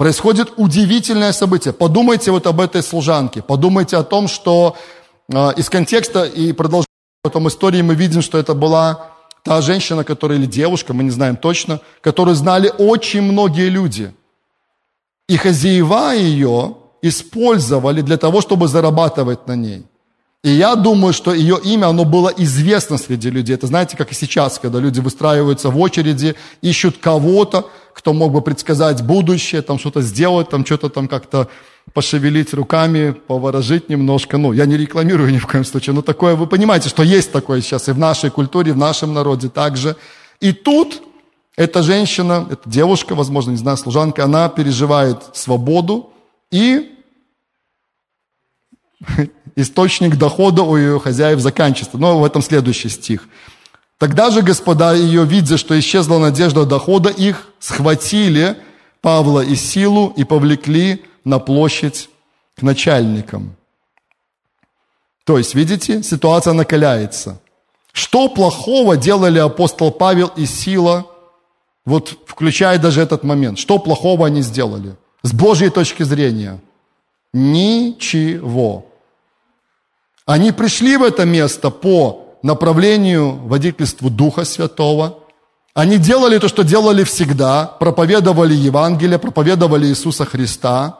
[0.00, 1.74] происходит удивительное событие.
[1.74, 4.74] Подумайте вот об этой служанке, подумайте о том, что
[5.28, 6.86] э, из контекста и продолжения
[7.22, 9.10] потом истории мы видим, что это была
[9.44, 14.14] та женщина, которая, или девушка, мы не знаем точно, которую знали очень многие люди.
[15.28, 19.84] И хозяева ее использовали для того, чтобы зарабатывать на ней.
[20.42, 23.54] И я думаю, что ее имя, оно было известно среди людей.
[23.54, 28.42] Это знаете, как и сейчас, когда люди выстраиваются в очереди, ищут кого-то, кто мог бы
[28.42, 31.48] предсказать будущее, там что-то сделать, там что-то там как-то
[31.92, 34.38] пошевелить руками, поворожить немножко.
[34.38, 37.60] Ну, я не рекламирую ни в коем случае, но такое, вы понимаете, что есть такое
[37.60, 39.96] сейчас и в нашей культуре, и в нашем народе также.
[40.40, 41.02] И тут
[41.56, 46.10] эта женщина, эта девушка, возможно, не знаю, служанка, она переживает свободу
[46.50, 46.96] и
[49.56, 51.98] источник дохода у ее хозяев заканчивается.
[51.98, 53.28] Но в этом следующий стих.
[54.00, 58.56] Тогда же господа ее, видя, что исчезла надежда дохода их, схватили
[59.02, 62.08] Павла и Силу и повлекли на площадь
[62.56, 63.54] к начальникам.
[65.24, 67.42] То есть, видите, ситуация накаляется.
[67.92, 71.06] Что плохого делали апостол Павел и Сила,
[71.84, 73.58] вот включая даже этот момент?
[73.58, 74.96] Что плохого они сделали?
[75.22, 76.58] С Божьей точки зрения.
[77.34, 78.86] Ничего.
[80.24, 85.18] Они пришли в это место по направлению водительству Духа Святого.
[85.74, 90.98] Они делали то, что делали всегда, проповедовали Евангелие, проповедовали Иисуса Христа.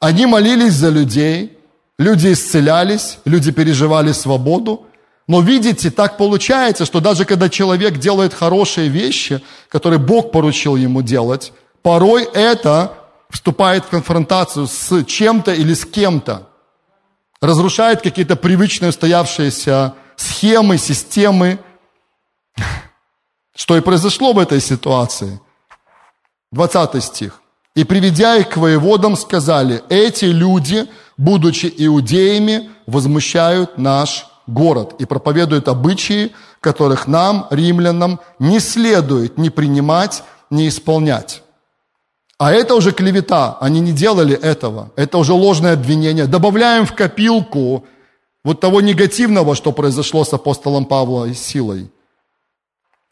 [0.00, 1.58] Они молились за людей,
[1.98, 4.86] люди исцелялись, люди переживали свободу.
[5.26, 11.00] Но видите, так получается, что даже когда человек делает хорошие вещи, которые Бог поручил ему
[11.00, 12.92] делать, порой это
[13.30, 16.48] вступает в конфронтацию с чем-то или с кем-то
[17.44, 21.58] разрушает какие-то привычные устоявшиеся схемы, системы.
[23.54, 25.40] Что и произошло в этой ситуации.
[26.52, 27.40] 20 стих.
[27.74, 35.68] «И приведя их к воеводам, сказали, эти люди, будучи иудеями, возмущают наш город и проповедуют
[35.68, 41.42] обычаи, которых нам, римлянам, не следует ни принимать, ни исполнять.
[42.38, 44.90] А это уже клевета, они не делали этого.
[44.96, 46.26] Это уже ложное обвинение.
[46.26, 47.86] Добавляем в копилку
[48.44, 51.90] вот того негативного, что произошло с апостолом Павлом и силой.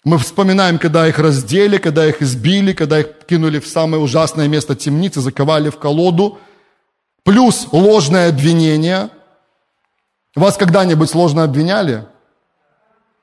[0.05, 4.75] Мы вспоминаем, когда их раздели, когда их избили, когда их кинули в самое ужасное место
[4.75, 6.39] темницы, заковали в колоду.
[7.25, 9.11] Плюс ложное обвинение.
[10.35, 12.07] Вас когда-нибудь ложно обвиняли?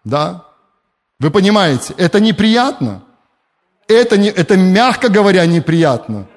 [0.05, 0.45] Да?
[1.20, 3.03] Вы понимаете, это неприятно.
[3.88, 6.28] Это, не, это мягко говоря, неприятно.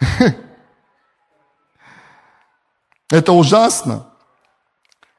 [3.10, 4.06] Это ужасно.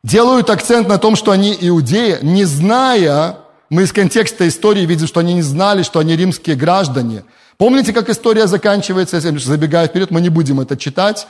[0.03, 3.37] Делают акцент на том, что они иудеи, не зная,
[3.69, 7.23] мы из контекста истории видим, что они не знали, что они римские граждане.
[7.57, 9.17] Помните, как история заканчивается?
[9.17, 11.27] Если забегая вперед, мы не будем это читать.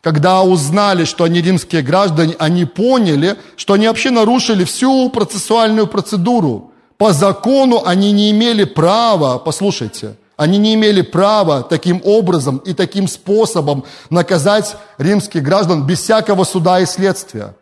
[0.00, 6.72] Когда узнали, что они римские граждане, они поняли, что они вообще нарушили всю процессуальную процедуру.
[6.96, 13.08] По закону они не имели права, послушайте, они не имели права таким образом и таким
[13.08, 17.54] способом наказать римских граждан без всякого суда и следствия.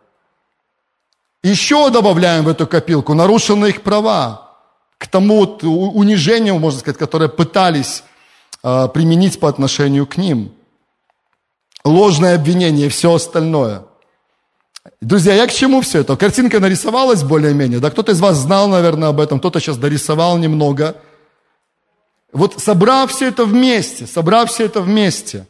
[1.45, 4.49] Еще добавляем в эту копилку нарушенные их права
[4.97, 8.03] к тому унижению, можно сказать, которое пытались
[8.63, 10.51] э, применить по отношению к ним.
[11.83, 13.83] Ложное обвинение и все остальное.
[15.01, 16.15] Друзья, я к чему все это?
[16.15, 17.91] Картинка нарисовалась более-менее, да?
[17.91, 20.95] Кто-то из вас знал, наверное, об этом, кто-то сейчас дорисовал немного.
[22.33, 25.45] Вот собрав все это вместе, собрав все это вместе,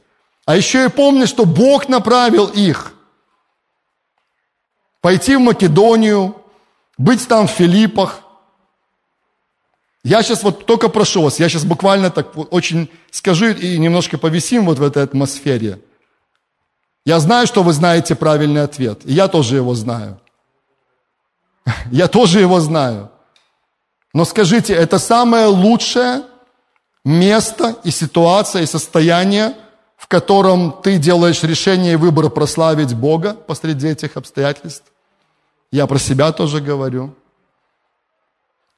[0.46, 2.95] а еще и помни, что Бог направил их
[5.06, 6.36] пойти в Македонию,
[6.98, 8.22] быть там в Филиппах.
[10.04, 14.66] Я сейчас вот только прошу вас, я сейчас буквально так очень скажу и немножко повисим
[14.66, 15.80] вот в этой атмосфере.
[17.06, 20.20] Я знаю, что вы знаете правильный ответ, и я тоже его знаю.
[21.92, 23.12] Я тоже его знаю.
[24.12, 26.24] Но скажите, это самое лучшее
[27.04, 29.54] место и ситуация, и состояние,
[29.98, 34.95] в котором ты делаешь решение и выбор прославить Бога посреди этих обстоятельств?
[35.72, 37.16] Я про себя тоже говорю.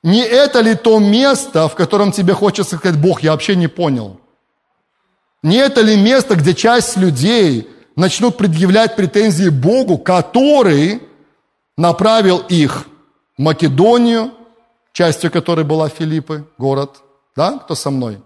[0.04, 4.20] Не это ли то место, в котором тебе хочется сказать, Бог, я вообще не понял?
[5.44, 11.02] Не это ли место, где часть людей начнут предъявлять претензии Богу, который
[11.78, 12.88] направил их
[13.38, 14.32] в Македонию,
[14.94, 17.04] частью которой была Филиппы, город.
[17.36, 18.20] Да, кто со мной?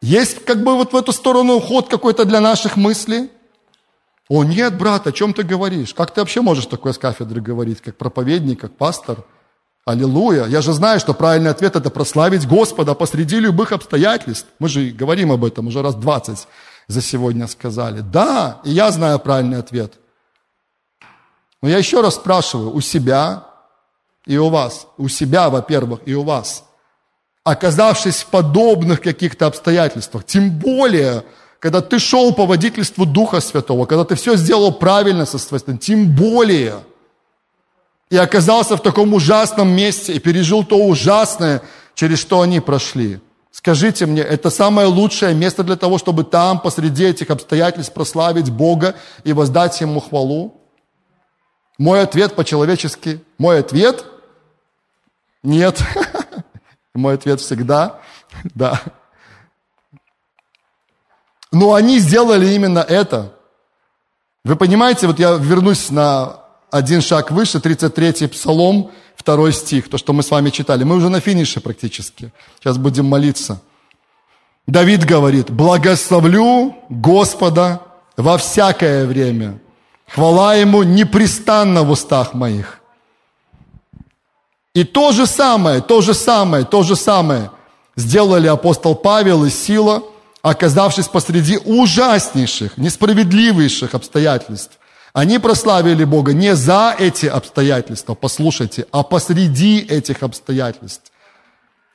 [0.00, 3.30] Есть как бы вот в эту сторону уход какой-то для наших мыслей?
[4.28, 5.94] О, нет, брат, о чем ты говоришь?
[5.94, 9.24] Как ты вообще можешь такое с кафедры говорить, как проповедник, как пастор?
[9.84, 10.46] Аллилуйя.
[10.46, 14.46] Я же знаю, что правильный ответ– это прославить Господа посреди любых обстоятельств.
[14.60, 16.46] Мы же говорим об этом уже раз двадцать
[16.86, 18.00] за сегодня сказали.
[18.00, 19.94] Да, и я знаю правильный ответ.
[21.60, 23.44] Но я еще раз спрашиваю, у себя
[24.24, 24.86] и у вас.
[24.98, 26.64] У себя, во-первых, и у вас.
[27.42, 31.24] Оказавшись в подобных каких-то обстоятельствах, тем более–
[31.62, 36.12] когда ты шел по водительству Духа Святого, когда ты все сделал правильно со стороны, тем
[36.12, 36.80] более,
[38.10, 41.62] и оказался в таком ужасном месте, и пережил то ужасное,
[41.94, 43.20] через что они прошли.
[43.52, 48.96] Скажите мне, это самое лучшее место для того, чтобы там, посреди этих обстоятельств, прославить Бога
[49.22, 50.60] и воздать Ему хвалу?
[51.78, 54.04] Мой ответ по-человечески, мой ответ–
[55.44, 55.80] нет.
[56.94, 58.00] Мой ответ всегда–
[58.54, 58.80] да.
[61.52, 63.34] Но они сделали именно это.
[64.42, 66.38] Вы понимаете, вот я вернусь на
[66.70, 70.84] один шаг выше, 33-й Псалом, второй стих, то, что мы с вами читали.
[70.84, 72.32] Мы уже на финише практически.
[72.58, 73.60] Сейчас будем молиться.
[74.66, 77.82] Давид говорит, благословлю Господа
[78.16, 79.60] во всякое время.
[80.08, 82.80] Хвала Ему непрестанно в устах моих.
[84.74, 87.50] И то же самое, то же самое, то же самое
[87.94, 90.02] сделали апостол Павел и Сила–
[90.42, 94.78] оказавшись посреди ужаснейших, несправедливейших обстоятельств,
[95.12, 101.12] они прославили Бога не за эти обстоятельства, послушайте, а посреди этих обстоятельств.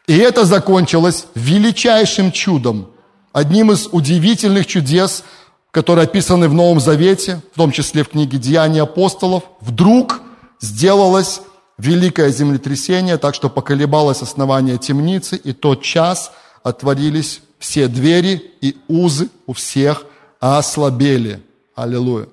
[0.07, 2.91] И это закончилось величайшим чудом,
[3.33, 5.23] одним из удивительных чудес,
[5.71, 10.21] которые описаны в Новом Завете, в том числе в книге «Деяния апостолов», вдруг
[10.61, 11.41] сделалось
[11.77, 16.31] великое землетрясение, так что поколебалось основание темницы, и тот час
[16.67, 20.05] отворились все двери и узы у всех
[20.39, 21.41] ослабели.
[21.75, 22.27] Аллилуйя.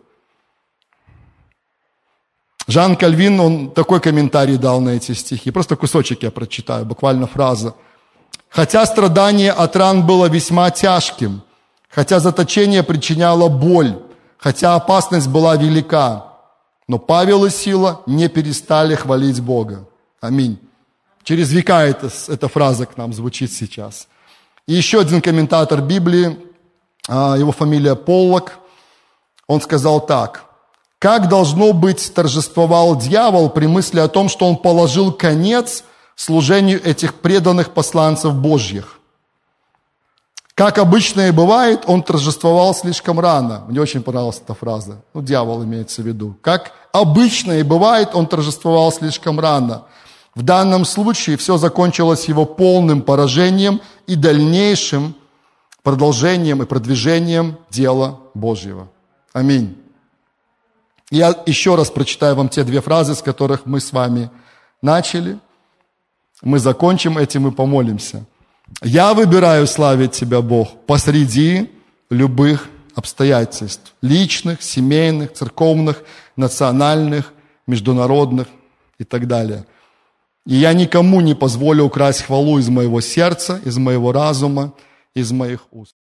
[2.67, 5.51] Жан Кальвин, он такой комментарий дал на эти стихи.
[5.51, 7.75] Просто кусочек я прочитаю, буквально фраза.
[8.49, 11.43] «Хотя страдание от ран было весьма тяжким,
[11.89, 13.99] хотя заточение причиняло боль,
[14.39, 16.35] хотя опасность была велика,
[16.87, 19.89] но Павел и Сила не перестали хвалить Бога.
[20.21, 20.59] Аминь.
[21.25, 24.07] Через века эта, эта фраза к нам звучит сейчас.
[24.67, 26.39] И еще один комментатор Библии,
[27.09, 28.59] а, его фамилия Поллок,
[29.47, 30.45] он сказал так.
[30.99, 35.85] Как должно быть торжествовал дьявол при мысли о том, что он положил конец
[36.17, 39.01] служению этих преданных посланцев Божьих.
[40.55, 43.65] Как обычно и бывает, он торжествовал слишком рано.
[43.67, 45.03] Мне очень понравилась эта фраза.
[45.13, 46.37] Ну, дьявол имеется в виду.
[46.41, 49.83] Как обычно и бывает, он торжествовал слишком рано.
[50.35, 55.15] В данном случае все закончилось его полным поражением и дальнейшим
[55.83, 58.89] продолжением и продвижением дела Божьего.
[59.33, 59.77] Аминь.
[61.11, 64.31] Я еще раз прочитаю вам те две фразы, с которых мы с вами
[64.83, 65.39] начали.
[66.43, 68.25] Мы закончим этим и помолимся.
[68.83, 71.71] Я выбираю славить Тебя, Бог, посреди
[72.11, 73.93] любых обстоятельств.
[74.03, 76.03] Личных, семейных, церковных,
[76.37, 77.33] национальных,
[77.67, 78.49] международных
[78.99, 79.67] и так далее.
[80.47, 84.75] И я никому не позволю украсть хвалу из моего сердца, из моего разума,
[85.15, 85.93] из моих уст.